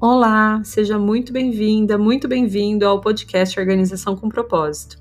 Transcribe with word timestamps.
Olá, 0.00 0.62
seja 0.62 0.96
muito 0.96 1.32
bem-vinda, 1.32 1.98
muito 1.98 2.28
bem-vindo 2.28 2.86
ao 2.86 3.00
podcast 3.00 3.58
Organização 3.58 4.14
com 4.14 4.28
Propósito. 4.28 4.96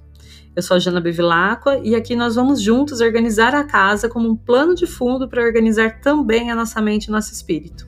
Eu 0.55 0.63
sou 0.63 0.75
a 0.75 0.79
Jana 0.79 0.99
Bevilacqua 0.99 1.79
e 1.83 1.93
aqui 1.93 2.15
nós 2.15 2.33
vamos 2.33 2.59
juntos 2.59 2.99
organizar 2.99 3.54
a 3.54 3.63
casa 3.63 4.09
como 4.09 4.27
um 4.27 4.36
plano 4.36 4.73
de 4.73 4.88
fundo 4.88 5.29
para 5.29 5.43
organizar 5.43 6.02
também 6.02 6.49
a 6.49 6.55
nossa 6.55 6.81
mente 6.81 7.05
e 7.05 7.11
nosso 7.11 7.31
espírito. 7.31 7.88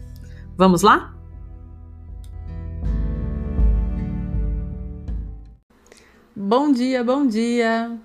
Vamos 0.55 0.83
lá? 0.83 1.11
Bom 6.35 6.71
dia, 6.71 7.03
bom 7.03 7.25
dia! 7.25 7.97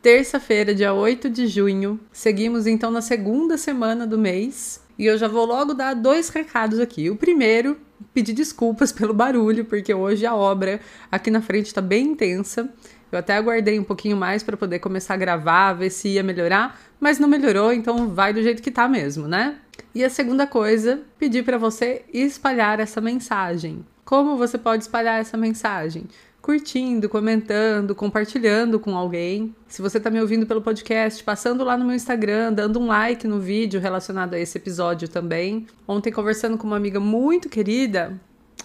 Terça-feira, 0.00 0.74
dia 0.74 0.94
8 0.94 1.28
de 1.28 1.46
junho. 1.48 2.00
Seguimos 2.10 2.66
então 2.66 2.90
na 2.90 3.02
segunda 3.02 3.58
semana 3.58 4.06
do 4.06 4.16
mês 4.16 4.82
e 4.98 5.04
eu 5.04 5.18
já 5.18 5.28
vou 5.28 5.44
logo 5.44 5.74
dar 5.74 5.92
dois 5.92 6.30
recados 6.30 6.80
aqui. 6.80 7.10
O 7.10 7.16
primeiro, 7.16 7.78
pedir 8.14 8.32
desculpas 8.32 8.90
pelo 8.92 9.14
barulho, 9.14 9.64
porque 9.64 9.92
hoje 9.92 10.26
a 10.26 10.34
obra 10.34 10.80
aqui 11.10 11.30
na 11.30 11.40
frente 11.40 11.66
está 11.66 11.80
bem 11.80 12.06
intensa 12.08 12.68
eu 13.10 13.18
até 13.18 13.36
aguardei 13.36 13.78
um 13.78 13.84
pouquinho 13.84 14.16
mais 14.16 14.42
para 14.42 14.56
poder 14.56 14.78
começar 14.80 15.14
a 15.14 15.16
gravar, 15.16 15.72
ver 15.72 15.90
se 15.90 16.08
ia 16.08 16.22
melhorar, 16.22 16.78
mas 17.00 17.18
não 17.18 17.28
melhorou, 17.28 17.72
então 17.72 18.08
vai 18.08 18.32
do 18.32 18.42
jeito 18.42 18.62
que 18.62 18.70
tá 18.70 18.86
mesmo, 18.86 19.26
né? 19.26 19.56
E 19.94 20.04
a 20.04 20.10
segunda 20.10 20.46
coisa, 20.46 21.00
pedir 21.18 21.42
para 21.42 21.56
você 21.56 22.04
espalhar 22.12 22.80
essa 22.80 23.00
mensagem. 23.00 23.84
Como 24.04 24.36
você 24.36 24.58
pode 24.58 24.82
espalhar 24.82 25.20
essa 25.20 25.36
mensagem? 25.36 26.04
Curtindo, 26.40 27.08
comentando, 27.08 27.94
compartilhando 27.94 28.78
com 28.80 28.96
alguém. 28.96 29.54
Se 29.66 29.82
você 29.82 29.98
está 29.98 30.10
me 30.10 30.20
ouvindo 30.20 30.46
pelo 30.46 30.62
podcast, 30.62 31.22
passando 31.22 31.64
lá 31.64 31.76
no 31.76 31.84
meu 31.84 31.94
Instagram, 31.94 32.52
dando 32.52 32.78
um 32.78 32.86
like 32.86 33.26
no 33.26 33.38
vídeo 33.38 33.80
relacionado 33.80 34.34
a 34.34 34.38
esse 34.38 34.56
episódio 34.56 35.08
também. 35.08 35.66
Ontem, 35.86 36.12
conversando 36.12 36.56
com 36.56 36.66
uma 36.66 36.76
amiga 36.76 37.00
muito 37.00 37.48
querida, 37.48 38.18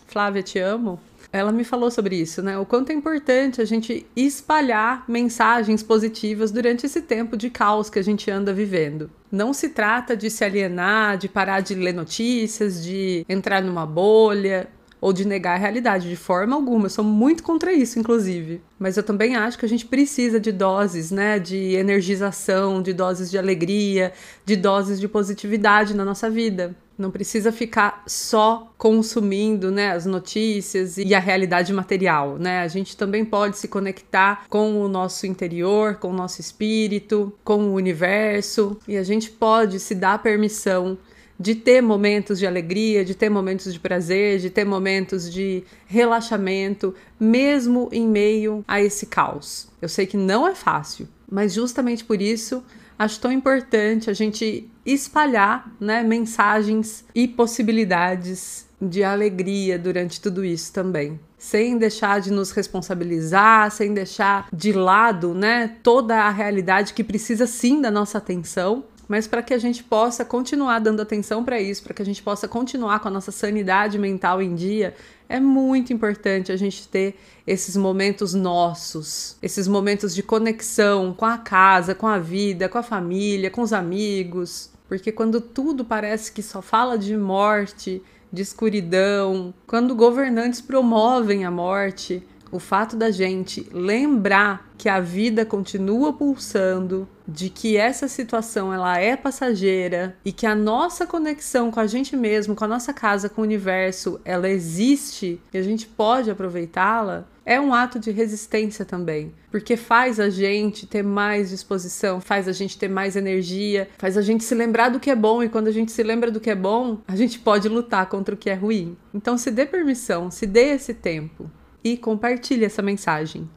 Flávia, 0.07 0.43
te 0.43 0.59
amo 0.59 0.99
ela 1.33 1.51
me 1.51 1.63
falou 1.63 1.89
sobre 1.89 2.15
isso, 2.15 2.43
né? 2.43 2.59
O 2.59 2.65
quanto 2.65 2.91
é 2.91 2.93
importante 2.93 3.59
a 3.59 3.65
gente 3.65 4.05
espalhar 4.15 5.03
mensagens 5.07 5.81
positivas 5.81 6.51
durante 6.51 6.85
esse 6.85 7.01
tempo 7.01 7.35
de 7.35 7.49
caos 7.49 7.89
que 7.89 7.97
a 7.97 8.03
gente 8.03 8.29
anda 8.29 8.53
vivendo. 8.53 9.09
Não 9.31 9.51
se 9.51 9.69
trata 9.69 10.15
de 10.15 10.29
se 10.29 10.45
alienar, 10.45 11.17
de 11.17 11.27
parar 11.27 11.61
de 11.61 11.73
ler 11.73 11.91
notícias, 11.91 12.83
de 12.83 13.25
entrar 13.27 13.63
numa 13.63 13.83
bolha 13.83 14.69
ou 15.03 15.11
de 15.11 15.27
negar 15.27 15.55
a 15.55 15.59
realidade 15.59 16.07
de 16.07 16.15
forma 16.15 16.55
alguma. 16.55 16.85
Eu 16.85 16.89
sou 16.89 17.03
muito 17.03 17.43
contra 17.43 17.73
isso, 17.73 17.99
inclusive. 17.99 18.61
Mas 18.79 18.95
eu 18.95 19.03
também 19.03 19.35
acho 19.35 19.59
que 19.59 19.65
a 19.65 19.67
gente 19.67 19.85
precisa 19.85 20.39
de 20.39 20.49
doses, 20.49 21.11
né, 21.11 21.39
de 21.39 21.75
energização, 21.75 22.81
de 22.81 22.93
doses 22.93 23.29
de 23.29 23.37
alegria, 23.37 24.13
de 24.45 24.55
doses 24.55 25.01
de 25.01 25.09
positividade 25.09 25.93
na 25.93 26.05
nossa 26.05 26.29
vida. 26.29 26.73
Não 26.97 27.11
precisa 27.11 27.51
ficar 27.51 28.01
só 28.07 28.71
consumindo 28.77 29.69
né, 29.71 29.91
as 29.91 30.05
notícias 30.05 30.97
e 30.97 31.13
a 31.13 31.19
realidade 31.19 31.73
material. 31.73 32.37
Né? 32.39 32.61
A 32.61 32.67
gente 32.69 32.95
também 32.95 33.25
pode 33.25 33.57
se 33.57 33.67
conectar 33.67 34.45
com 34.47 34.81
o 34.81 34.87
nosso 34.87 35.27
interior, 35.27 35.95
com 35.95 36.11
o 36.11 36.13
nosso 36.13 36.39
espírito, 36.39 37.33
com 37.43 37.65
o 37.65 37.73
universo, 37.73 38.79
e 38.87 38.95
a 38.95 39.03
gente 39.03 39.29
pode 39.31 39.81
se 39.81 39.95
dar 39.95 40.23
permissão 40.23 40.97
de 41.39 41.55
ter 41.55 41.81
momentos 41.81 42.39
de 42.39 42.45
alegria, 42.45 43.03
de 43.03 43.15
ter 43.15 43.29
momentos 43.29 43.73
de 43.73 43.79
prazer, 43.79 44.39
de 44.39 44.49
ter 44.49 44.65
momentos 44.65 45.31
de 45.31 45.63
relaxamento, 45.85 46.93
mesmo 47.19 47.89
em 47.91 48.07
meio 48.07 48.63
a 48.67 48.81
esse 48.81 49.07
caos. 49.07 49.67
Eu 49.81 49.89
sei 49.89 50.05
que 50.05 50.17
não 50.17 50.47
é 50.47 50.55
fácil, 50.55 51.07
mas 51.29 51.53
justamente 51.53 52.03
por 52.03 52.21
isso 52.21 52.63
acho 52.97 53.19
tão 53.19 53.31
importante 53.31 54.09
a 54.09 54.13
gente 54.13 54.69
espalhar 54.85 55.71
né, 55.79 56.03
mensagens 56.03 57.03
e 57.13 57.27
possibilidades 57.27 58.67
de 58.81 59.03
alegria 59.03 59.79
durante 59.79 60.19
tudo 60.19 60.43
isso 60.43 60.71
também. 60.73 61.19
Sem 61.37 61.77
deixar 61.77 62.21
de 62.21 62.31
nos 62.31 62.51
responsabilizar, 62.51 63.71
sem 63.71 63.93
deixar 63.93 64.47
de 64.53 64.71
lado 64.71 65.33
né, 65.33 65.75
toda 65.81 66.15
a 66.21 66.29
realidade 66.29 66.93
que 66.93 67.03
precisa 67.03 67.47
sim 67.47 67.81
da 67.81 67.91
nossa 67.91 68.17
atenção, 68.17 68.85
mas 69.13 69.27
para 69.27 69.43
que 69.43 69.53
a 69.53 69.59
gente 69.59 69.83
possa 69.83 70.25
continuar 70.25 70.79
dando 70.79 70.99
atenção 70.99 71.43
para 71.43 71.61
isso, 71.61 71.83
para 71.83 71.93
que 71.93 72.01
a 72.01 72.05
gente 72.05 72.23
possa 72.23 72.47
continuar 72.47 72.99
com 72.99 73.09
a 73.09 73.11
nossa 73.11 73.31
sanidade 73.31 73.99
mental 73.99 74.41
em 74.41 74.55
dia, 74.55 74.95
é 75.29 75.39
muito 75.39 75.93
importante 75.93 76.51
a 76.51 76.57
gente 76.57 76.87
ter 76.87 77.15
esses 77.45 77.77
momentos 77.77 78.33
nossos, 78.33 79.37
esses 79.39 79.67
momentos 79.67 80.15
de 80.15 80.23
conexão 80.23 81.13
com 81.13 81.25
a 81.25 81.37
casa, 81.37 81.93
com 81.93 82.07
a 82.07 82.17
vida, 82.17 82.67
com 82.67 82.79
a 82.79 82.81
família, 82.81 83.51
com 83.51 83.61
os 83.61 83.71
amigos, 83.71 84.71
porque 84.87 85.11
quando 85.11 85.39
tudo 85.39 85.85
parece 85.85 86.31
que 86.31 86.41
só 86.41 86.59
fala 86.59 86.97
de 86.97 87.15
morte, 87.15 88.01
de 88.31 88.41
escuridão, 88.41 89.53
quando 89.67 89.93
governantes 89.93 90.59
promovem 90.59 91.45
a 91.45 91.51
morte, 91.51 92.23
o 92.53 92.59
fato 92.59 92.95
da 92.95 93.09
gente 93.09 93.67
lembrar 93.73 94.71
que 94.77 94.87
a 94.87 94.99
vida 94.99 95.43
continua 95.43 96.13
pulsando, 96.13 97.09
de 97.27 97.49
que 97.49 97.75
essa 97.75 98.07
situação 98.07 98.71
ela 98.71 98.99
é 98.99 99.17
passageira 99.17 100.15
e 100.23 100.31
que 100.31 100.45
a 100.45 100.53
nossa 100.53 101.07
conexão 101.07 101.71
com 101.71 101.79
a 101.79 101.87
gente 101.87 102.15
mesmo, 102.15 102.53
com 102.53 102.63
a 102.63 102.67
nossa 102.67 102.93
casa, 102.93 103.27
com 103.27 103.41
o 103.41 103.43
universo, 103.43 104.21
ela 104.23 104.47
existe 104.47 105.41
e 105.51 105.57
a 105.57 105.63
gente 105.63 105.87
pode 105.87 106.29
aproveitá-la, 106.29 107.25
é 107.43 107.59
um 107.59 107.73
ato 107.73 107.97
de 107.97 108.11
resistência 108.11 108.85
também, 108.85 109.33
porque 109.49 109.75
faz 109.75 110.19
a 110.19 110.29
gente 110.29 110.85
ter 110.85 111.03
mais 111.03 111.49
disposição, 111.49 112.21
faz 112.21 112.47
a 112.47 112.51
gente 112.51 112.77
ter 112.77 112.87
mais 112.87 113.15
energia, 113.15 113.89
faz 113.97 114.15
a 114.15 114.21
gente 114.21 114.43
se 114.43 114.53
lembrar 114.53 114.89
do 114.89 114.99
que 114.99 115.09
é 115.09 115.15
bom 115.15 115.41
e 115.41 115.49
quando 115.49 115.69
a 115.69 115.71
gente 115.71 115.91
se 115.91 116.03
lembra 116.03 116.29
do 116.29 116.39
que 116.39 116.51
é 116.51 116.55
bom, 116.55 116.99
a 117.07 117.15
gente 117.15 117.39
pode 117.39 117.67
lutar 117.67 118.05
contra 118.05 118.35
o 118.35 118.37
que 118.37 118.51
é 118.51 118.53
ruim. 118.53 118.95
Então 119.11 119.39
se 119.39 119.49
dê 119.49 119.65
permissão, 119.65 120.29
se 120.29 120.45
dê 120.45 120.75
esse 120.75 120.93
tempo 120.93 121.49
e 121.83 121.97
compartilhe 121.97 122.65
essa 122.65 122.81
mensagem. 122.81 123.49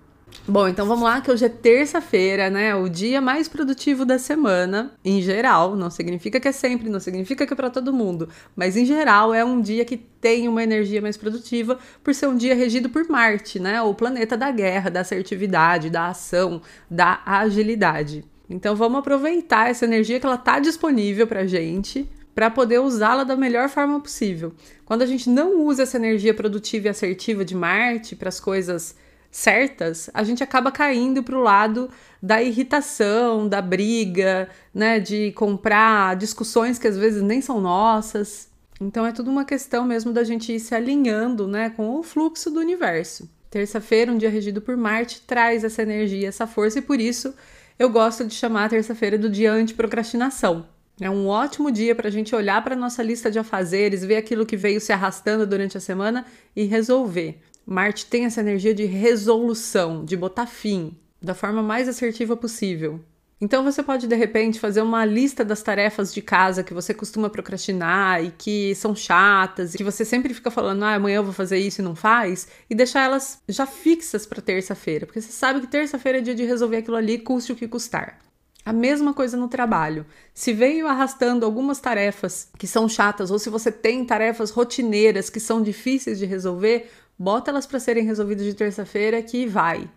Bom, 0.48 0.68
então 0.68 0.86
vamos 0.86 1.04
lá, 1.04 1.20
que 1.20 1.30
hoje 1.30 1.44
é 1.44 1.48
terça-feira, 1.48 2.50
né? 2.50 2.74
O 2.74 2.88
dia 2.88 3.20
mais 3.20 3.48
produtivo 3.48 4.04
da 4.04 4.18
semana, 4.18 4.92
em 5.04 5.20
geral. 5.20 5.74
Não 5.74 5.90
significa 5.90 6.38
que 6.38 6.46
é 6.46 6.52
sempre, 6.52 6.88
não 6.88 7.00
significa 7.00 7.46
que 7.46 7.52
é 7.52 7.56
para 7.56 7.70
todo 7.70 7.92
mundo, 7.92 8.28
mas 8.54 8.76
em 8.76 8.84
geral 8.84 9.34
é 9.34 9.44
um 9.44 9.60
dia 9.60 9.84
que 9.84 9.96
tem 9.96 10.46
uma 10.46 10.62
energia 10.62 11.00
mais 11.00 11.16
produtiva 11.16 11.78
por 12.02 12.14
ser 12.14 12.28
um 12.28 12.36
dia 12.36 12.54
regido 12.54 12.88
por 12.88 13.08
Marte, 13.08 13.58
né? 13.58 13.80
O 13.82 13.94
planeta 13.94 14.36
da 14.36 14.50
guerra, 14.50 14.90
da 14.90 15.00
assertividade, 15.00 15.90
da 15.90 16.08
ação, 16.08 16.60
da 16.88 17.22
agilidade. 17.24 18.24
Então 18.48 18.76
vamos 18.76 19.00
aproveitar 19.00 19.68
essa 19.68 19.84
energia 19.84 20.20
que 20.20 20.26
ela 20.26 20.38
tá 20.38 20.60
disponível 20.60 21.26
pra 21.26 21.46
gente 21.46 22.08
para 22.36 22.50
poder 22.50 22.80
usá-la 22.80 23.24
da 23.24 23.34
melhor 23.34 23.70
forma 23.70 23.98
possível. 23.98 24.52
Quando 24.84 25.00
a 25.00 25.06
gente 25.06 25.30
não 25.30 25.62
usa 25.62 25.84
essa 25.84 25.96
energia 25.96 26.34
produtiva 26.34 26.86
e 26.86 26.90
assertiva 26.90 27.42
de 27.46 27.54
Marte 27.54 28.14
para 28.14 28.28
as 28.28 28.38
coisas 28.38 28.94
certas, 29.30 30.10
a 30.12 30.22
gente 30.22 30.44
acaba 30.44 30.70
caindo 30.70 31.22
para 31.22 31.34
o 31.34 31.40
lado 31.40 31.88
da 32.22 32.42
irritação, 32.42 33.48
da 33.48 33.62
briga, 33.62 34.50
né, 34.74 35.00
de 35.00 35.32
comprar 35.32 36.14
discussões 36.14 36.78
que 36.78 36.86
às 36.86 36.98
vezes 36.98 37.22
nem 37.22 37.40
são 37.40 37.58
nossas. 37.58 38.50
Então 38.78 39.06
é 39.06 39.12
tudo 39.12 39.30
uma 39.30 39.46
questão 39.46 39.86
mesmo 39.86 40.12
da 40.12 40.22
gente 40.22 40.52
ir 40.52 40.60
se 40.60 40.74
alinhando, 40.74 41.48
né, 41.48 41.70
com 41.70 41.98
o 41.98 42.02
fluxo 42.02 42.50
do 42.50 42.60
universo. 42.60 43.30
Terça-feira, 43.48 44.12
um 44.12 44.18
dia 44.18 44.28
regido 44.28 44.60
por 44.60 44.76
Marte, 44.76 45.22
traz 45.26 45.64
essa 45.64 45.80
energia, 45.80 46.28
essa 46.28 46.46
força 46.46 46.80
e 46.80 46.82
por 46.82 47.00
isso 47.00 47.34
eu 47.78 47.88
gosto 47.88 48.26
de 48.26 48.34
chamar 48.34 48.66
a 48.66 48.68
terça-feira 48.68 49.16
do 49.16 49.30
dia 49.30 49.50
anti-procrastinação. 49.50 50.75
É 50.98 51.10
um 51.10 51.26
ótimo 51.26 51.70
dia 51.70 51.94
para 51.94 52.08
a 52.08 52.10
gente 52.10 52.34
olhar 52.34 52.64
para 52.64 52.74
a 52.74 52.78
nossa 52.78 53.02
lista 53.02 53.30
de 53.30 53.38
afazeres, 53.38 54.02
ver 54.02 54.16
aquilo 54.16 54.46
que 54.46 54.56
veio 54.56 54.80
se 54.80 54.92
arrastando 54.92 55.46
durante 55.46 55.76
a 55.76 55.80
semana 55.80 56.24
e 56.54 56.64
resolver. 56.64 57.38
Marte 57.66 58.06
tem 58.06 58.24
essa 58.24 58.40
energia 58.40 58.72
de 58.72 58.86
resolução, 58.86 60.04
de 60.04 60.16
botar 60.16 60.46
fim, 60.46 60.96
da 61.20 61.34
forma 61.34 61.62
mais 61.62 61.86
assertiva 61.86 62.34
possível. 62.34 63.00
Então 63.38 63.62
você 63.62 63.82
pode 63.82 64.06
de 64.06 64.16
repente 64.16 64.58
fazer 64.58 64.80
uma 64.80 65.04
lista 65.04 65.44
das 65.44 65.62
tarefas 65.62 66.14
de 66.14 66.22
casa 66.22 66.64
que 66.64 66.72
você 66.72 66.94
costuma 66.94 67.28
procrastinar 67.28 68.24
e 68.24 68.30
que 68.30 68.74
são 68.74 68.96
chatas 68.96 69.74
e 69.74 69.76
que 69.76 69.84
você 69.84 70.02
sempre 70.02 70.32
fica 70.32 70.50
falando, 70.50 70.82
ah, 70.84 70.94
amanhã 70.94 71.16
eu 71.16 71.24
vou 71.24 71.34
fazer 71.34 71.58
isso 71.58 71.82
e 71.82 71.84
não 71.84 71.94
faz, 71.94 72.48
e 72.70 72.74
deixar 72.74 73.04
elas 73.04 73.42
já 73.46 73.66
fixas 73.66 74.24
para 74.24 74.40
terça-feira, 74.40 75.04
porque 75.04 75.20
você 75.20 75.32
sabe 75.32 75.60
que 75.60 75.66
terça-feira 75.66 76.18
é 76.18 76.20
dia 76.22 76.34
de 76.34 76.44
resolver 76.44 76.78
aquilo 76.78 76.96
ali, 76.96 77.18
custe 77.18 77.52
o 77.52 77.56
que 77.56 77.68
custar. 77.68 78.18
A 78.66 78.72
mesma 78.72 79.14
coisa 79.14 79.36
no 79.36 79.46
trabalho. 79.46 80.04
Se 80.34 80.52
veio 80.52 80.88
arrastando 80.88 81.46
algumas 81.46 81.78
tarefas 81.78 82.48
que 82.58 82.66
são 82.66 82.88
chatas, 82.88 83.30
ou 83.30 83.38
se 83.38 83.48
você 83.48 83.70
tem 83.70 84.04
tarefas 84.04 84.50
rotineiras 84.50 85.30
que 85.30 85.38
são 85.38 85.62
difíceis 85.62 86.18
de 86.18 86.26
resolver, 86.26 86.90
bota 87.16 87.52
elas 87.52 87.64
para 87.64 87.78
serem 87.78 88.04
resolvidas 88.04 88.44
de 88.44 88.54
terça-feira 88.54 89.22
que 89.22 89.46
vai. 89.46 89.88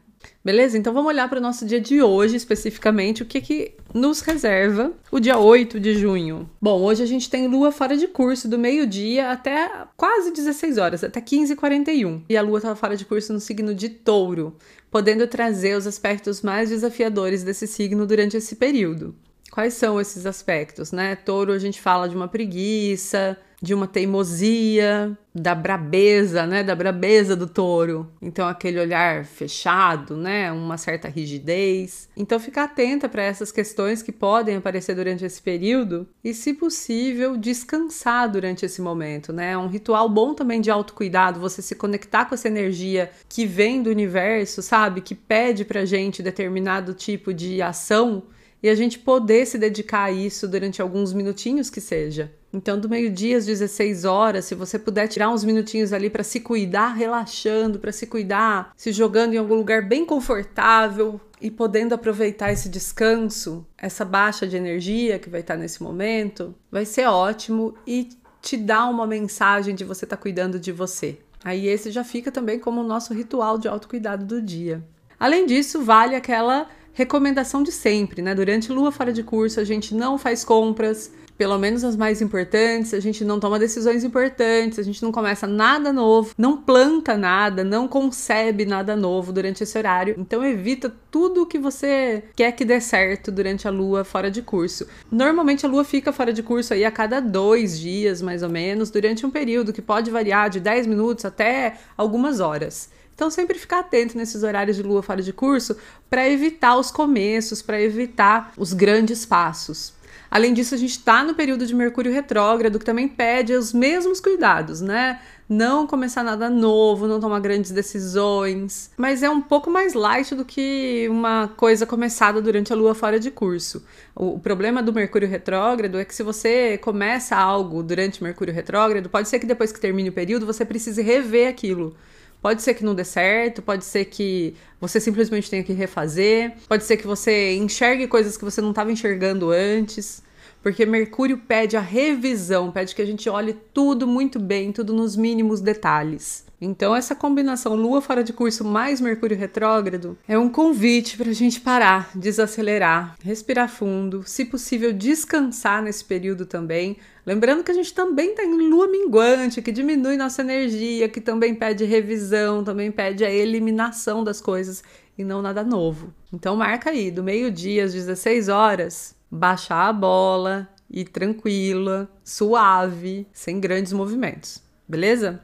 Beleza? 0.44 0.78
Então 0.78 0.94
vamos 0.94 1.10
olhar 1.10 1.30
para 1.30 1.40
o 1.40 1.42
nosso 1.42 1.66
dia 1.66 1.82
de 1.82 2.02
hoje, 2.02 2.36
especificamente, 2.36 3.22
o 3.22 3.26
que, 3.26 3.42
que 3.42 3.74
nos 3.94 4.22
reserva 4.22 4.92
o 5.12 5.20
dia 5.20 5.38
8 5.38 5.80
de 5.80 5.96
junho. 5.96 6.50
Bom, 6.62 6.82
hoje 6.82 7.04
a 7.04 7.06
gente 7.06 7.30
tem 7.30 7.48
lua 7.48 7.72
fora 7.72 7.98
de 7.98 8.08
curso 8.08 8.48
do 8.48 8.58
meio-dia 8.58 9.32
até 9.32 9.70
quase 9.98 10.32
16 10.32 10.78
horas, 10.78 11.04
até 11.04 11.22
15h41. 11.22 12.24
E 12.30 12.38
a 12.38 12.42
lua 12.42 12.60
estava 12.60 12.76
fora 12.76 12.96
de 12.96 13.06
curso 13.06 13.34
no 13.34 13.40
signo 13.40 13.76
de 13.76 13.90
touro, 13.90 14.56
podendo 14.90 15.28
trazer 15.28 15.76
os 15.78 15.86
aspectos 15.86 16.42
mais 16.42 16.70
desafiadores 16.70 17.44
desse 17.44 17.68
signo 17.68 18.06
durante 18.06 18.38
esse 18.38 18.56
período. 18.56 19.16
Quais 19.52 19.74
são 19.74 20.00
esses 20.00 20.26
aspectos, 20.26 20.92
né? 20.92 21.16
Touro, 21.16 21.52
a 21.52 21.60
gente 21.60 21.82
fala 21.82 22.08
de 22.08 22.16
uma 22.16 22.28
preguiça, 22.28 23.38
de 23.62 23.74
uma 23.74 23.88
teimosia, 23.88 25.18
da 25.36 25.54
brabeza, 25.54 26.46
né, 26.46 26.64
da 26.64 26.76
brabeza 26.76 27.36
do 27.36 27.48
touro. 27.48 28.10
Então 28.22 28.48
aquele 28.48 28.80
olhar 28.80 29.26
fechado, 29.26 30.16
né, 30.16 30.52
uma 30.52 30.78
certa 30.78 31.08
rigidez. 31.08 32.10
Então 32.16 32.40
ficar 32.40 32.64
atenta 32.66 33.10
para 33.10 33.24
essas 33.24 33.52
questões 33.52 34.02
que 34.02 34.12
podem 34.12 34.56
aparecer 34.56 34.96
durante 34.96 35.26
esse 35.26 35.42
período 35.42 36.08
e, 36.24 36.34
se 36.34 36.54
possível, 36.54 37.36
descansar 37.36 38.30
durante 38.30 38.66
esse 38.66 38.82
momento, 38.82 39.34
né? 39.34 39.52
É 39.52 39.58
um 39.58 39.68
ritual 39.68 40.08
bom 40.10 40.34
também 40.34 40.62
de 40.62 40.72
autocuidado, 40.72 41.40
você 41.40 41.62
se 41.62 41.76
conectar 41.76 42.26
com 42.26 42.36
essa 42.36 42.48
energia 42.48 43.12
que 43.28 43.46
vem 43.46 43.84
do 43.84 43.90
universo, 43.90 44.62
sabe, 44.62 45.02
que 45.02 45.16
pede 45.16 45.66
pra 45.66 45.86
gente 45.86 46.24
determinado 46.24 46.94
tipo 46.94 47.34
de 47.34 47.62
ação 47.62 48.24
e 48.62 48.70
a 48.70 48.76
gente 48.76 49.00
poder 49.00 49.46
se 49.46 49.58
dedicar 49.58 50.06
a 50.06 50.12
isso 50.12 50.48
durante 50.48 50.82
alguns 50.82 51.14
minutinhos 51.14 51.70
que 51.70 51.80
seja. 51.80 52.32
Então, 52.52 52.80
do 52.80 52.90
meio-dia 52.90 53.38
às 53.38 53.46
16 53.46 54.06
horas, 54.06 54.46
se 54.46 54.56
você 54.56 54.80
puder 54.80 55.08
tirar 55.08 55.30
uns 55.30 55.44
minutinhos 55.44 55.94
ali 55.94 56.10
para 56.10 56.24
se 56.24 56.40
cuidar, 56.40 56.94
relaxando, 56.94 57.80
para 57.80 57.92
se 57.92 58.08
cuidar, 58.08 58.74
se 58.76 58.92
jogando 58.92 59.34
em 59.34 59.38
algum 59.38 59.56
lugar 59.56 59.88
bem 59.88 60.04
confortável 60.04 61.22
e 61.40 61.52
podendo 61.52 61.94
aproveitar 61.94 62.52
esse 62.52 62.68
descanso, 62.68 63.66
essa 63.78 64.04
baixa 64.04 64.48
de 64.48 64.58
energia 64.58 65.20
que 65.20 65.30
vai 65.30 65.42
estar 65.42 65.56
nesse 65.56 65.82
momento, 65.82 66.56
vai 66.72 66.86
ser 66.86 67.06
ótimo 67.06 67.76
e 67.86 68.10
te 68.42 68.58
dá 68.58 68.86
uma 68.88 69.06
mensagem 69.06 69.76
de 69.76 69.84
você 69.84 70.06
estar 70.06 70.18
tá 70.18 70.22
cuidando 70.22 70.60
de 70.60 70.72
você. 70.72 71.20
Aí 71.44 71.68
esse 71.68 71.92
já 71.92 72.04
fica 72.04 72.32
também 72.32 72.60
como 72.60 72.82
o 72.82 72.88
nosso 72.88 73.14
ritual 73.14 73.58
de 73.58 73.68
autocuidado 73.68 74.26
do 74.26 74.42
dia. 74.42 74.84
Além 75.20 75.46
disso, 75.46 75.84
vale 75.84 76.16
aquela 76.16 76.68
recomendação 76.94 77.64
de 77.64 77.72
sempre, 77.72 78.22
né? 78.22 78.36
Durante 78.36 78.72
lua 78.72 78.92
fora 78.92 79.12
de 79.14 79.24
curso, 79.24 79.60
a 79.60 79.64
gente 79.64 79.94
não 79.96 80.18
faz 80.18 80.44
compras, 80.44 81.12
pelo 81.40 81.58
menos 81.58 81.86
as 81.86 81.96
mais 81.96 82.22
importantes, 82.22 82.94
a 82.94 83.00
gente 83.00 83.24
não 83.24 83.40
toma 83.40 83.58
decisões 83.58 84.04
importantes, 84.04 84.78
a 84.78 84.84
gente 84.84 85.02
não 85.02 85.10
começa 85.10 85.48
nada 85.48 85.94
novo, 85.94 86.34
não 86.38 86.58
planta 86.58 87.18
nada, 87.18 87.64
não 87.64 87.88
concebe 87.88 88.66
nada 88.66 88.94
novo 88.94 89.32
durante 89.32 89.64
esse 89.64 89.78
horário. 89.78 90.16
Então 90.18 90.44
evita 90.44 90.94
tudo 91.10 91.46
que 91.46 91.58
você 91.58 92.26
quer 92.36 92.52
que 92.52 92.66
dê 92.66 92.82
certo 92.82 93.32
durante 93.32 93.70
a 93.70 93.72
lua 93.72 94.04
fora 94.04 94.30
de 94.30 94.42
curso. 94.42 94.86
Normalmente 95.10 95.66
a 95.66 95.70
lua 95.70 95.86
fica 95.86 96.12
fora 96.12 96.34
de 96.34 96.44
curso 96.44 96.74
aí 96.74 96.84
a 96.84 96.92
cada 96.92 97.22
dois 97.22 97.80
dias, 97.80 98.22
mais 98.22 98.44
ou 98.44 98.50
menos, 98.50 98.90
durante 98.90 99.26
um 99.26 99.32
período 99.32 99.72
que 99.72 99.82
pode 99.82 100.12
variar 100.12 100.50
de 100.50 100.60
10 100.60 100.88
minutos 100.88 101.24
até 101.24 101.78
algumas 101.96 102.42
horas. 102.42 102.90
Então, 103.20 103.30
sempre 103.30 103.60
ficar 103.60 103.80
atento 103.80 104.18
nesses 104.18 104.44
horários 104.44 104.78
de 104.78 104.82
lua 104.82 105.04
fora 105.04 105.22
de 105.22 105.34
curso 105.34 105.76
para 106.10 106.30
evitar 106.30 106.78
os 106.78 106.90
começos, 106.90 107.62
para 107.62 107.82
evitar 107.82 108.54
os 108.56 108.72
grandes 108.72 109.26
passos. 109.26 109.92
Além 110.32 110.54
disso, 110.54 110.74
a 110.74 110.78
gente 110.78 110.92
está 110.92 111.22
no 111.22 111.36
período 111.36 111.68
de 111.68 111.76
Mercúrio 111.76 112.14
retrógrado, 112.14 112.80
que 112.80 112.86
também 112.86 113.10
pede 113.10 113.54
os 113.54 113.74
mesmos 113.74 114.22
cuidados, 114.22 114.80
né? 114.80 115.20
Não 115.50 115.86
começar 115.86 116.24
nada 116.24 116.50
novo, 116.50 117.08
não 117.08 117.20
tomar 117.20 117.42
grandes 117.42 117.72
decisões, 117.72 118.90
mas 118.96 119.22
é 119.22 119.30
um 119.30 119.42
pouco 119.42 119.70
mais 119.70 119.94
light 119.94 120.34
do 120.34 120.46
que 120.46 121.06
uma 121.10 121.50
coisa 121.58 121.86
começada 121.86 122.42
durante 122.42 122.72
a 122.72 122.76
lua 122.76 122.96
fora 122.96 123.20
de 123.20 123.30
curso. 123.30 123.84
O, 124.16 124.40
problema 124.40 124.82
do 124.82 124.94
Mercúrio 124.94 125.28
retrógrado 125.28 126.00
é 126.00 126.06
que 126.06 126.16
se 126.16 126.24
você 126.24 126.78
começa 126.78 127.36
algo 127.36 127.84
durante 127.84 128.24
Mercúrio 128.24 128.54
retrógrado, 128.54 129.10
pode 129.10 129.28
ser 129.28 129.40
que 129.40 129.46
depois 129.46 129.74
que 129.74 129.80
termine 129.82 130.08
o 130.08 130.14
período 130.14 130.46
você 130.46 130.64
precise 130.64 131.02
rever 131.02 131.50
aquilo. 131.50 131.98
Pode 132.42 132.62
ser 132.62 132.74
que 132.74 132.86
não 132.86 132.96
dê 132.96 133.04
certo, 133.04 133.62
pode 133.62 133.84
ser 133.84 134.06
que 134.06 134.56
você 134.80 135.00
simplesmente 135.00 135.50
tenha 135.50 135.64
que 135.64 135.74
refazer, 135.74 136.54
pode 136.70 136.86
ser 136.86 136.96
que 136.96 137.06
você 137.06 137.56
enxergue 137.56 138.08
coisas 138.08 138.38
que 138.38 138.46
você 138.46 138.62
não 138.62 138.70
estava 138.70 138.92
enxergando 138.92 139.52
antes, 139.52 140.24
porque 140.64 140.86
Mercúrio 140.86 141.38
pede 141.38 141.76
a 141.76 141.82
revisão, 141.82 142.72
pede 142.72 142.96
que 142.96 143.02
a 143.02 143.06
gente 143.06 143.30
olhe 143.30 143.54
tudo 143.74 144.08
muito 144.08 144.40
bem, 144.40 144.72
tudo 144.72 144.94
nos 144.94 145.18
mínimos 145.18 145.60
detalhes. 145.60 146.49
Então, 146.62 146.96
essa 146.96 147.16
combinação 147.16 147.76
Lua 147.76 148.02
fora 148.02 148.24
de 148.24 148.34
curso 148.34 148.66
mais 148.66 149.00
Mercúrio 149.00 149.38
retrógrado 149.38 150.18
é 150.28 150.38
um 150.38 150.50
convite 150.50 151.18
para 151.18 151.30
a 151.30 151.34
gente 151.34 151.62
parar, 151.62 152.12
desacelerar, 152.14 153.16
respirar 153.24 153.70
fundo, 153.70 154.24
se 154.26 154.44
possível, 154.44 154.92
descansar 154.92 155.82
nesse 155.82 156.04
período 156.04 156.46
também. 156.46 156.98
Lembrando 157.26 157.64
que 157.64 157.72
a 157.72 157.76
gente 157.76 157.94
também 157.94 158.32
está 158.32 158.44
em 158.44 158.70
lua 158.70 158.88
minguante, 158.88 159.62
que 159.62 159.72
diminui 159.72 160.18
nossa 160.18 160.42
energia, 160.42 161.08
que 161.08 161.22
também 161.22 161.56
pede 161.56 161.86
revisão, 161.86 162.64
também 162.64 162.92
pede 162.92 163.24
a 163.24 163.32
eliminação 163.32 164.24
das 164.24 164.42
coisas 164.42 164.84
e 165.18 165.24
não 165.24 165.42
nada 165.42 165.64
novo. 165.64 166.14
Então, 166.34 166.56
marca 166.56 166.90
aí, 166.90 167.10
do 167.10 167.24
meio-dia 167.24 167.86
às 167.86 167.94
16 167.94 168.50
horas, 168.50 169.16
baixar 169.32 169.88
a 169.88 169.94
bola 169.94 170.68
e 170.90 171.06
tranquila, 171.06 172.10
suave, 172.24 173.28
sem 173.32 173.60
grandes 173.60 173.94
movimentos. 173.94 174.62
Beleza? 174.88 175.42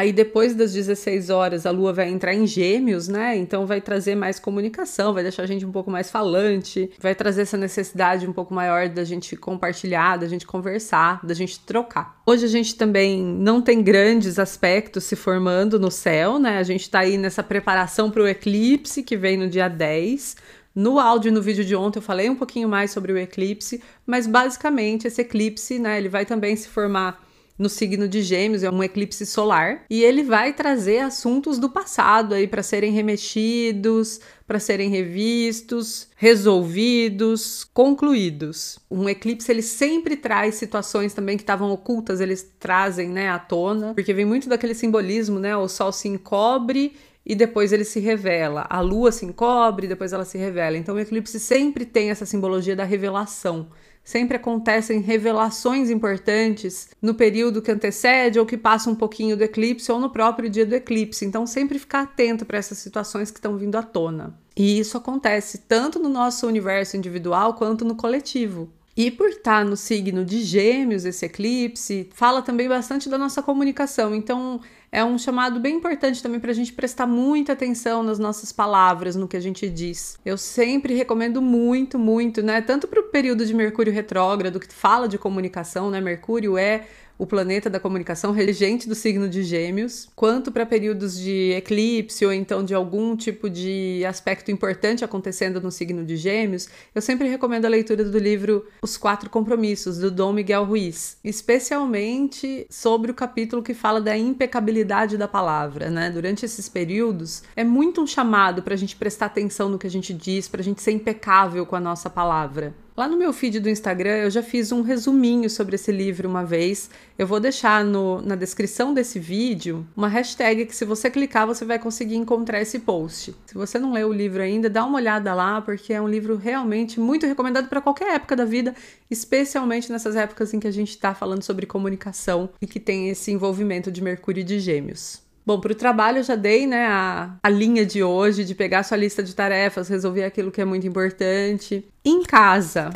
Aí 0.00 0.14
depois 0.14 0.54
das 0.54 0.72
16 0.72 1.28
horas 1.28 1.66
a 1.66 1.70
lua 1.70 1.92
vai 1.92 2.08
entrar 2.08 2.32
em 2.32 2.46
gêmeos, 2.46 3.06
né? 3.06 3.36
Então 3.36 3.66
vai 3.66 3.82
trazer 3.82 4.14
mais 4.14 4.40
comunicação, 4.40 5.12
vai 5.12 5.22
deixar 5.22 5.42
a 5.42 5.46
gente 5.46 5.66
um 5.66 5.70
pouco 5.70 5.90
mais 5.90 6.10
falante, 6.10 6.90
vai 6.98 7.14
trazer 7.14 7.42
essa 7.42 7.58
necessidade 7.58 8.26
um 8.26 8.32
pouco 8.32 8.54
maior 8.54 8.88
da 8.88 9.04
gente 9.04 9.36
compartilhar, 9.36 10.16
da 10.16 10.26
gente 10.26 10.46
conversar, 10.46 11.20
da 11.22 11.34
gente 11.34 11.60
trocar. 11.60 12.18
Hoje 12.24 12.46
a 12.46 12.48
gente 12.48 12.76
também 12.76 13.22
não 13.22 13.60
tem 13.60 13.82
grandes 13.82 14.38
aspectos 14.38 15.04
se 15.04 15.14
formando 15.14 15.78
no 15.78 15.90
céu, 15.90 16.38
né? 16.38 16.56
A 16.56 16.62
gente 16.62 16.88
tá 16.88 17.00
aí 17.00 17.18
nessa 17.18 17.42
preparação 17.42 18.10
para 18.10 18.22
o 18.22 18.26
eclipse 18.26 19.02
que 19.02 19.18
vem 19.18 19.36
no 19.36 19.50
dia 19.50 19.68
10. 19.68 20.34
No 20.74 20.98
áudio 20.98 21.28
e 21.28 21.32
no 21.32 21.42
vídeo 21.42 21.62
de 21.62 21.76
ontem 21.76 21.98
eu 21.98 22.02
falei 22.02 22.30
um 22.30 22.36
pouquinho 22.36 22.70
mais 22.70 22.90
sobre 22.90 23.12
o 23.12 23.18
eclipse, 23.18 23.82
mas 24.06 24.26
basicamente 24.26 25.06
esse 25.06 25.20
eclipse, 25.20 25.78
né, 25.78 25.98
ele 25.98 26.08
vai 26.08 26.24
também 26.24 26.56
se 26.56 26.68
formar 26.68 27.28
no 27.60 27.68
signo 27.68 28.08
de 28.08 28.22
Gêmeos, 28.22 28.62
é 28.62 28.70
um 28.70 28.82
eclipse 28.82 29.26
solar, 29.26 29.84
e 29.90 30.02
ele 30.02 30.22
vai 30.22 30.54
trazer 30.54 31.00
assuntos 31.00 31.58
do 31.58 31.68
passado 31.68 32.34
aí 32.34 32.48
para 32.48 32.62
serem 32.62 32.90
remexidos, 32.90 34.18
para 34.46 34.58
serem 34.58 34.88
revistos, 34.88 36.08
resolvidos, 36.16 37.62
concluídos. 37.62 38.78
Um 38.90 39.06
eclipse 39.10 39.52
ele 39.52 39.60
sempre 39.60 40.16
traz 40.16 40.54
situações 40.54 41.12
também 41.12 41.36
que 41.36 41.42
estavam 41.42 41.70
ocultas, 41.70 42.18
eles 42.18 42.50
trazem, 42.58 43.10
né, 43.10 43.28
à 43.28 43.38
tona, 43.38 43.92
porque 43.92 44.14
vem 44.14 44.24
muito 44.24 44.48
daquele 44.48 44.74
simbolismo, 44.74 45.38
né, 45.38 45.54
o 45.54 45.68
sol 45.68 45.92
se 45.92 46.08
encobre 46.08 46.94
e 47.26 47.34
depois 47.34 47.74
ele 47.74 47.84
se 47.84 48.00
revela. 48.00 48.66
A 48.70 48.80
lua 48.80 49.12
se 49.12 49.26
encobre, 49.26 49.86
depois 49.86 50.14
ela 50.14 50.24
se 50.24 50.38
revela. 50.38 50.78
Então 50.78 50.94
o 50.94 50.98
eclipse 50.98 51.38
sempre 51.38 51.84
tem 51.84 52.08
essa 52.08 52.24
simbologia 52.24 52.74
da 52.74 52.84
revelação 52.84 53.68
sempre 54.10 54.36
acontecem 54.36 55.00
revelações 55.00 55.88
importantes 55.88 56.88
no 57.00 57.14
período 57.14 57.62
que 57.62 57.70
antecede 57.70 58.40
ou 58.40 58.44
que 58.44 58.56
passa 58.56 58.90
um 58.90 58.94
pouquinho 58.94 59.36
do 59.36 59.44
eclipse 59.44 59.90
ou 59.92 60.00
no 60.00 60.10
próprio 60.10 60.50
dia 60.50 60.66
do 60.66 60.74
eclipse. 60.74 61.24
Então, 61.24 61.46
sempre 61.46 61.78
ficar 61.78 62.02
atento 62.02 62.44
para 62.44 62.58
essas 62.58 62.78
situações 62.78 63.30
que 63.30 63.38
estão 63.38 63.56
vindo 63.56 63.76
à 63.76 63.82
tona. 63.84 64.34
E 64.56 64.80
isso 64.80 64.96
acontece 64.98 65.58
tanto 65.58 66.00
no 66.00 66.08
nosso 66.08 66.46
universo 66.46 66.96
individual 66.96 67.54
quanto 67.54 67.84
no 67.84 67.94
coletivo. 67.94 68.68
E 69.02 69.10
por 69.10 69.30
estar 69.30 69.64
no 69.64 69.78
signo 69.78 70.26
de 70.26 70.42
Gêmeos, 70.42 71.06
esse 71.06 71.24
eclipse, 71.24 72.10
fala 72.12 72.42
também 72.42 72.68
bastante 72.68 73.08
da 73.08 73.16
nossa 73.16 73.42
comunicação. 73.42 74.14
Então, 74.14 74.60
é 74.92 75.02
um 75.02 75.16
chamado 75.16 75.58
bem 75.58 75.76
importante 75.76 76.22
também 76.22 76.38
para 76.38 76.50
a 76.50 76.54
gente 76.54 76.70
prestar 76.74 77.06
muita 77.06 77.54
atenção 77.54 78.02
nas 78.02 78.18
nossas 78.18 78.52
palavras, 78.52 79.16
no 79.16 79.26
que 79.26 79.38
a 79.38 79.40
gente 79.40 79.70
diz. 79.70 80.18
Eu 80.22 80.36
sempre 80.36 80.92
recomendo 80.92 81.40
muito, 81.40 81.98
muito, 81.98 82.42
né? 82.42 82.60
Tanto 82.60 82.86
para 82.86 83.00
o 83.00 83.04
período 83.04 83.46
de 83.46 83.54
Mercúrio 83.54 83.90
retrógrado, 83.90 84.60
que 84.60 84.70
fala 84.70 85.08
de 85.08 85.16
comunicação, 85.16 85.90
né? 85.90 85.98
Mercúrio 85.98 86.58
é 86.58 86.86
o 87.20 87.26
planeta 87.26 87.68
da 87.68 87.78
comunicação 87.78 88.32
regente 88.32 88.88
do 88.88 88.94
signo 88.94 89.28
de 89.28 89.42
Gêmeos, 89.42 90.08
quanto 90.16 90.50
para 90.50 90.64
períodos 90.64 91.18
de 91.18 91.52
eclipse 91.52 92.24
ou 92.24 92.32
então 92.32 92.64
de 92.64 92.72
algum 92.72 93.14
tipo 93.14 93.50
de 93.50 94.02
aspecto 94.08 94.50
importante 94.50 95.04
acontecendo 95.04 95.60
no 95.60 95.70
signo 95.70 96.02
de 96.02 96.16
Gêmeos, 96.16 96.70
eu 96.94 97.02
sempre 97.02 97.28
recomendo 97.28 97.66
a 97.66 97.68
leitura 97.68 98.02
do 98.04 98.18
livro 98.18 98.66
Os 98.80 98.96
Quatro 98.96 99.28
Compromissos, 99.28 99.98
do 99.98 100.10
Dom 100.10 100.32
Miguel 100.32 100.64
Ruiz, 100.64 101.18
especialmente 101.22 102.66
sobre 102.70 103.10
o 103.10 103.14
capítulo 103.14 103.62
que 103.62 103.74
fala 103.74 104.00
da 104.00 104.16
impecabilidade 104.16 105.18
da 105.18 105.28
palavra, 105.28 105.90
né? 105.90 106.08
Durante 106.10 106.46
esses 106.46 106.70
períodos, 106.70 107.42
é 107.54 107.62
muito 107.62 108.00
um 108.00 108.06
chamado 108.06 108.62
para 108.62 108.72
a 108.72 108.78
gente 108.78 108.96
prestar 108.96 109.26
atenção 109.26 109.68
no 109.68 109.78
que 109.78 109.86
a 109.86 109.90
gente 109.90 110.14
diz, 110.14 110.48
para 110.48 110.62
a 110.62 110.64
gente 110.64 110.80
ser 110.80 110.92
impecável 110.92 111.66
com 111.66 111.76
a 111.76 111.80
nossa 111.80 112.08
palavra. 112.08 112.74
Lá 113.00 113.08
no 113.08 113.16
meu 113.16 113.32
feed 113.32 113.60
do 113.60 113.70
Instagram 113.70 114.18
eu 114.18 114.30
já 114.30 114.42
fiz 114.42 114.72
um 114.72 114.82
resuminho 114.82 115.48
sobre 115.48 115.76
esse 115.76 115.90
livro 115.90 116.28
uma 116.28 116.44
vez. 116.44 116.90
Eu 117.18 117.26
vou 117.26 117.40
deixar 117.40 117.82
no, 117.82 118.20
na 118.20 118.36
descrição 118.36 118.92
desse 118.92 119.18
vídeo 119.18 119.86
uma 119.96 120.06
hashtag 120.06 120.66
que, 120.66 120.76
se 120.76 120.84
você 120.84 121.08
clicar, 121.08 121.46
você 121.46 121.64
vai 121.64 121.78
conseguir 121.78 122.16
encontrar 122.16 122.60
esse 122.60 122.80
post. 122.80 123.34
Se 123.46 123.54
você 123.54 123.78
não 123.78 123.90
leu 123.90 124.10
o 124.10 124.12
livro 124.12 124.42
ainda, 124.42 124.68
dá 124.68 124.84
uma 124.84 124.98
olhada 124.98 125.32
lá, 125.32 125.62
porque 125.62 125.94
é 125.94 126.02
um 126.02 126.06
livro 126.06 126.36
realmente 126.36 127.00
muito 127.00 127.24
recomendado 127.24 127.70
para 127.70 127.80
qualquer 127.80 128.16
época 128.16 128.36
da 128.36 128.44
vida, 128.44 128.74
especialmente 129.10 129.90
nessas 129.90 130.14
épocas 130.14 130.52
em 130.52 130.60
que 130.60 130.68
a 130.68 130.70
gente 130.70 130.90
está 130.90 131.14
falando 131.14 131.42
sobre 131.42 131.64
comunicação 131.64 132.50
e 132.60 132.66
que 132.66 132.78
tem 132.78 133.08
esse 133.08 133.32
envolvimento 133.32 133.90
de 133.90 134.02
Mercúrio 134.02 134.42
e 134.42 134.44
de 134.44 134.60
Gêmeos. 134.60 135.29
Bom, 135.50 135.58
para 135.58 135.72
o 135.72 135.74
trabalho 135.74 136.18
eu 136.18 136.22
já 136.22 136.36
dei 136.36 136.64
né, 136.64 136.86
a, 136.86 137.34
a 137.42 137.48
linha 137.48 137.84
de 137.84 138.04
hoje, 138.04 138.44
de 138.44 138.54
pegar 138.54 138.84
sua 138.84 138.96
lista 138.96 139.20
de 139.20 139.34
tarefas, 139.34 139.88
resolver 139.88 140.22
aquilo 140.22 140.52
que 140.52 140.60
é 140.60 140.64
muito 140.64 140.86
importante. 140.86 141.84
Em 142.04 142.22
casa, 142.22 142.90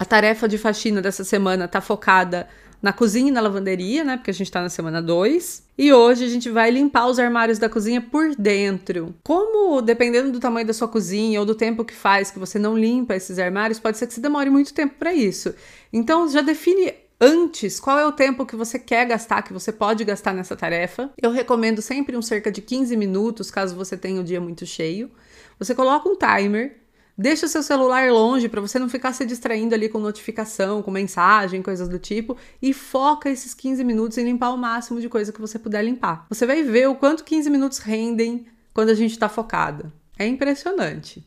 a 0.00 0.04
tarefa 0.06 0.48
de 0.48 0.56
faxina 0.56 1.02
dessa 1.02 1.22
semana 1.22 1.66
está 1.66 1.82
focada 1.82 2.48
na 2.80 2.94
cozinha 2.94 3.28
e 3.28 3.30
na 3.30 3.42
lavanderia, 3.42 4.04
né? 4.04 4.16
Porque 4.16 4.30
a 4.30 4.32
gente 4.32 4.50
tá 4.50 4.62
na 4.62 4.70
semana 4.70 5.02
2. 5.02 5.64
E 5.76 5.92
hoje 5.92 6.24
a 6.24 6.28
gente 6.28 6.48
vai 6.48 6.70
limpar 6.70 7.08
os 7.08 7.18
armários 7.18 7.58
da 7.58 7.68
cozinha 7.68 8.00
por 8.00 8.34
dentro. 8.36 9.14
Como, 9.22 9.82
dependendo 9.82 10.32
do 10.32 10.40
tamanho 10.40 10.66
da 10.66 10.72
sua 10.72 10.88
cozinha 10.88 11.38
ou 11.38 11.44
do 11.44 11.54
tempo 11.54 11.84
que 11.84 11.94
faz 11.94 12.30
que 12.30 12.38
você 12.38 12.58
não 12.58 12.74
limpa 12.74 13.16
esses 13.16 13.38
armários, 13.38 13.78
pode 13.78 13.98
ser 13.98 14.06
que 14.06 14.14
você 14.14 14.20
demore 14.22 14.48
muito 14.48 14.72
tempo 14.72 14.94
para 14.98 15.12
isso. 15.12 15.54
Então 15.92 16.26
já 16.26 16.40
define 16.40 16.94
antes 17.20 17.80
qual 17.80 17.98
é 17.98 18.06
o 18.06 18.12
tempo 18.12 18.46
que 18.46 18.56
você 18.56 18.78
quer 18.78 19.06
gastar, 19.06 19.42
que 19.42 19.52
você 19.52 19.72
pode 19.72 20.04
gastar 20.04 20.32
nessa 20.32 20.56
tarefa. 20.56 21.10
Eu 21.20 21.30
recomendo 21.30 21.82
sempre 21.82 22.16
um 22.16 22.22
cerca 22.22 22.50
de 22.50 22.60
15 22.62 22.96
minutos, 22.96 23.50
caso 23.50 23.74
você 23.74 23.96
tenha 23.96 24.20
o 24.20 24.24
dia 24.24 24.40
muito 24.40 24.64
cheio. 24.66 25.10
Você 25.58 25.74
coloca 25.74 26.08
um 26.08 26.16
timer 26.16 26.78
Deixa 27.20 27.48
seu 27.48 27.64
celular 27.64 28.12
longe 28.12 28.48
para 28.48 28.60
você 28.60 28.78
não 28.78 28.88
ficar 28.88 29.12
se 29.12 29.26
distraindo 29.26 29.74
ali 29.74 29.88
com 29.88 29.98
notificação, 29.98 30.80
com 30.80 30.90
mensagem, 30.92 31.60
coisas 31.60 31.88
do 31.88 31.98
tipo, 31.98 32.36
e 32.62 32.72
foca 32.72 33.28
esses 33.28 33.52
15 33.54 33.82
minutos 33.82 34.16
em 34.18 34.24
limpar 34.24 34.50
o 34.50 34.56
máximo 34.56 35.00
de 35.00 35.08
coisa 35.08 35.32
que 35.32 35.40
você 35.40 35.58
puder 35.58 35.84
limpar. 35.84 36.26
Você 36.28 36.46
vai 36.46 36.62
ver 36.62 36.88
o 36.88 36.94
quanto 36.94 37.24
15 37.24 37.50
minutos 37.50 37.78
rendem 37.78 38.46
quando 38.72 38.90
a 38.90 38.94
gente 38.94 39.10
está 39.10 39.28
focada. 39.28 39.92
É 40.16 40.28
impressionante. 40.28 41.26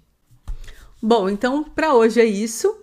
Bom, 1.03 1.27
então 1.27 1.61
para 1.61 1.93
hoje 1.93 2.21
é 2.21 2.25
isso. 2.25 2.73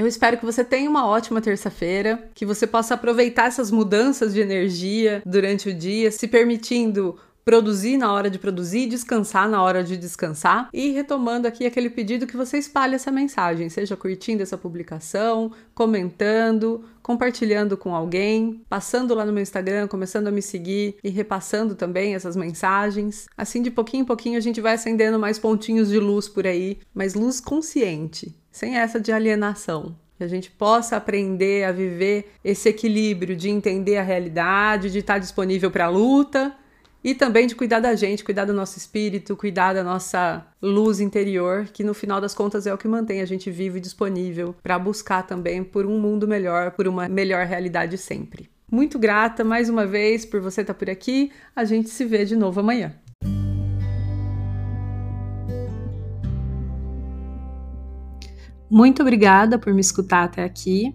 Eu 0.00 0.06
espero 0.06 0.38
que 0.38 0.46
você 0.46 0.64
tenha 0.64 0.88
uma 0.88 1.06
ótima 1.06 1.42
terça-feira, 1.42 2.30
que 2.34 2.46
você 2.46 2.66
possa 2.66 2.94
aproveitar 2.94 3.48
essas 3.48 3.70
mudanças 3.70 4.32
de 4.32 4.40
energia 4.40 5.20
durante 5.26 5.68
o 5.68 5.74
dia, 5.74 6.10
se 6.10 6.26
permitindo 6.26 7.18
produzir 7.50 7.96
na 7.96 8.12
hora 8.12 8.30
de 8.30 8.38
produzir, 8.38 8.86
descansar 8.86 9.48
na 9.48 9.60
hora 9.60 9.82
de 9.82 9.96
descansar 9.96 10.68
e 10.72 10.90
retomando 10.90 11.48
aqui 11.48 11.66
aquele 11.66 11.90
pedido 11.90 12.24
que 12.24 12.36
você 12.36 12.58
espalhe 12.58 12.94
essa 12.94 13.10
mensagem, 13.10 13.68
seja 13.68 13.96
curtindo 13.96 14.40
essa 14.40 14.56
publicação, 14.56 15.50
comentando, 15.74 16.84
compartilhando 17.02 17.76
com 17.76 17.92
alguém, 17.92 18.62
passando 18.68 19.16
lá 19.16 19.26
no 19.26 19.32
meu 19.32 19.42
Instagram, 19.42 19.88
começando 19.88 20.28
a 20.28 20.30
me 20.30 20.40
seguir 20.40 20.94
e 21.02 21.10
repassando 21.10 21.74
também 21.74 22.14
essas 22.14 22.36
mensagens. 22.36 23.26
Assim 23.36 23.60
de 23.60 23.70
pouquinho 23.72 24.02
em 24.02 24.06
pouquinho 24.06 24.38
a 24.38 24.40
gente 24.40 24.60
vai 24.60 24.74
acendendo 24.74 25.18
mais 25.18 25.36
pontinhos 25.36 25.88
de 25.88 25.98
luz 25.98 26.28
por 26.28 26.46
aí, 26.46 26.78
mas 26.94 27.14
luz 27.14 27.40
consciente, 27.40 28.32
sem 28.52 28.76
essa 28.76 29.00
de 29.00 29.10
alienação 29.10 29.96
que 30.16 30.24
a 30.24 30.28
gente 30.28 30.50
possa 30.50 30.96
aprender 30.98 31.64
a 31.64 31.72
viver 31.72 32.30
esse 32.44 32.68
equilíbrio 32.68 33.34
de 33.34 33.48
entender 33.48 33.96
a 33.96 34.02
realidade, 34.02 34.90
de 34.90 34.98
estar 34.98 35.18
disponível 35.18 35.70
para 35.70 35.86
a 35.86 35.88
luta, 35.88 36.54
e 37.02 37.14
também 37.14 37.46
de 37.46 37.54
cuidar 37.54 37.80
da 37.80 37.94
gente, 37.94 38.22
cuidar 38.22 38.44
do 38.44 38.52
nosso 38.52 38.78
espírito, 38.78 39.36
cuidar 39.36 39.72
da 39.72 39.82
nossa 39.82 40.46
luz 40.60 41.00
interior, 41.00 41.66
que 41.72 41.82
no 41.82 41.94
final 41.94 42.20
das 42.20 42.34
contas 42.34 42.66
é 42.66 42.74
o 42.74 42.78
que 42.78 42.86
mantém 42.86 43.20
a 43.20 43.26
gente 43.26 43.50
vivo 43.50 43.78
e 43.78 43.80
disponível 43.80 44.54
para 44.62 44.78
buscar 44.78 45.26
também 45.26 45.64
por 45.64 45.86
um 45.86 45.98
mundo 45.98 46.28
melhor, 46.28 46.72
por 46.72 46.86
uma 46.86 47.08
melhor 47.08 47.46
realidade 47.46 47.96
sempre. 47.96 48.48
Muito 48.70 48.98
grata 48.98 49.42
mais 49.42 49.68
uma 49.68 49.84
vez 49.84 50.24
por 50.24 50.40
você 50.40 50.60
estar 50.60 50.74
por 50.74 50.88
aqui. 50.88 51.32
A 51.56 51.64
gente 51.64 51.90
se 51.90 52.04
vê 52.04 52.24
de 52.24 52.36
novo 52.36 52.60
amanhã. 52.60 52.94
Muito 58.70 59.02
obrigada 59.02 59.58
por 59.58 59.74
me 59.74 59.80
escutar 59.80 60.22
até 60.22 60.44
aqui. 60.44 60.94